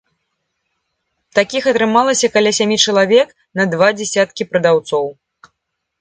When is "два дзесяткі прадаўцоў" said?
3.75-5.05